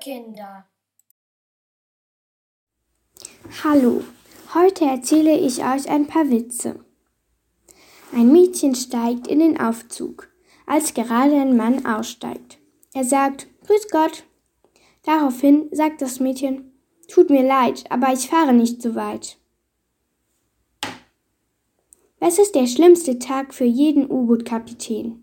Kinder. 0.00 0.64
Hallo, 3.62 4.02
heute 4.54 4.86
erzähle 4.86 5.38
ich 5.38 5.62
euch 5.62 5.90
ein 5.90 6.06
paar 6.06 6.30
Witze. 6.30 6.82
Ein 8.10 8.32
Mädchen 8.32 8.74
steigt 8.74 9.26
in 9.26 9.40
den 9.40 9.60
Aufzug, 9.60 10.30
als 10.64 10.94
gerade 10.94 11.38
ein 11.38 11.58
Mann 11.58 11.84
aussteigt. 11.84 12.56
Er 12.94 13.04
sagt, 13.04 13.48
Grüß 13.66 13.88
Gott. 13.90 14.24
Daraufhin 15.02 15.68
sagt 15.70 16.00
das 16.00 16.18
Mädchen, 16.18 16.72
Tut 17.08 17.28
mir 17.28 17.46
leid, 17.46 17.84
aber 17.90 18.14
ich 18.14 18.30
fahre 18.30 18.54
nicht 18.54 18.80
so 18.80 18.94
weit. 18.94 19.36
Was 22.18 22.38
ist 22.38 22.54
der 22.54 22.66
schlimmste 22.66 23.18
Tag 23.18 23.52
für 23.52 23.66
jeden 23.66 24.10
U-Boot-Kapitän? 24.10 25.22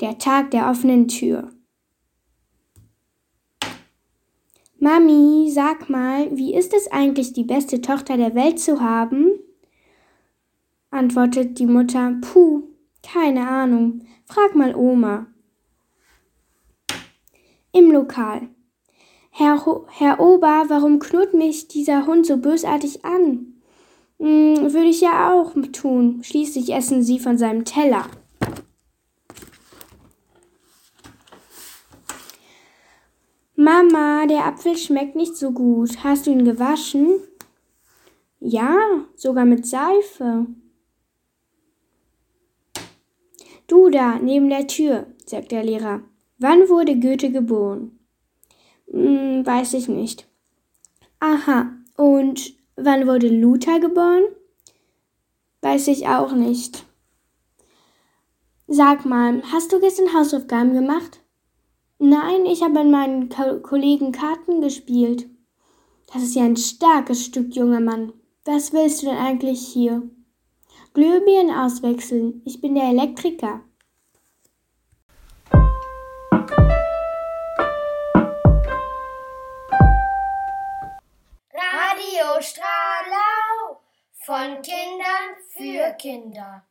Der 0.00 0.16
Tag 0.18 0.52
der 0.52 0.70
offenen 0.70 1.08
Tür. 1.08 1.50
Mami, 4.82 5.50
sag 5.52 5.90
mal, 5.90 6.34
wie 6.34 6.54
ist 6.54 6.72
es 6.72 6.90
eigentlich, 6.90 7.34
die 7.34 7.44
beste 7.44 7.82
Tochter 7.82 8.16
der 8.16 8.34
Welt 8.34 8.58
zu 8.58 8.80
haben? 8.80 9.38
antwortet 10.90 11.58
die 11.58 11.66
Mutter, 11.66 12.14
puh, 12.22 12.62
keine 13.02 13.46
Ahnung, 13.46 14.00
frag 14.24 14.54
mal 14.54 14.74
Oma. 14.74 15.26
Im 17.72 17.92
Lokal. 17.92 18.48
Herr, 19.30 19.66
Ho 19.66 19.86
Herr 19.90 20.18
Ober, 20.18 20.64
warum 20.68 20.98
knurrt 20.98 21.34
mich 21.34 21.68
dieser 21.68 22.06
Hund 22.06 22.24
so 22.24 22.38
bösartig 22.38 23.04
an? 23.04 23.60
Hm, 24.18 24.72
würde 24.72 24.88
ich 24.88 25.02
ja 25.02 25.30
auch 25.30 25.54
tun. 25.72 26.20
Schließlich 26.22 26.72
essen 26.72 27.02
Sie 27.02 27.18
von 27.18 27.36
seinem 27.36 27.66
Teller. 27.66 28.06
Mama, 33.70 34.26
der 34.26 34.46
Apfel 34.46 34.76
schmeckt 34.76 35.14
nicht 35.14 35.36
so 35.36 35.52
gut. 35.52 36.02
Hast 36.02 36.26
du 36.26 36.32
ihn 36.32 36.44
gewaschen? 36.44 37.20
Ja, 38.40 38.76
sogar 39.14 39.44
mit 39.44 39.64
Seife. 39.64 40.46
Du 43.68 43.88
da, 43.90 44.18
neben 44.18 44.50
der 44.50 44.66
Tür, 44.66 45.06
sagt 45.24 45.52
der 45.52 45.62
Lehrer. 45.62 46.02
Wann 46.38 46.68
wurde 46.68 46.98
Goethe 46.98 47.30
geboren? 47.30 47.96
Hm, 48.90 49.46
weiß 49.46 49.74
ich 49.74 49.86
nicht. 49.86 50.26
Aha, 51.20 51.70
und 51.96 52.52
wann 52.74 53.06
wurde 53.06 53.28
Luther 53.28 53.78
geboren? 53.78 54.24
Weiß 55.60 55.86
ich 55.86 56.08
auch 56.08 56.32
nicht. 56.32 56.84
Sag 58.66 59.04
mal, 59.04 59.44
hast 59.52 59.72
du 59.72 59.78
gestern 59.78 60.12
Hausaufgaben 60.12 60.74
gemacht? 60.74 61.19
Nein, 62.02 62.46
ich 62.46 62.62
habe 62.62 62.80
an 62.80 62.90
meinen 62.90 63.28
Ko 63.28 63.60
Kollegen 63.60 64.10
Karten 64.10 64.62
gespielt. 64.62 65.28
Das 66.10 66.22
ist 66.22 66.34
ja 66.34 66.44
ein 66.44 66.56
starkes 66.56 67.26
Stück, 67.26 67.54
junger 67.54 67.80
Mann. 67.80 68.14
Was 68.46 68.72
willst 68.72 69.02
du 69.02 69.06
denn 69.08 69.18
eigentlich 69.18 69.68
hier? 69.68 70.08
Glühbirnen 70.94 71.54
auswechseln. 71.54 72.40
Ich 72.46 72.62
bin 72.62 72.74
der 72.74 72.84
Elektriker. 72.84 73.60
Radio 81.52 82.40
Stralau 82.40 83.82
von 84.24 84.62
Kindern 84.62 85.36
für 85.54 85.92
Kinder. 85.98 86.64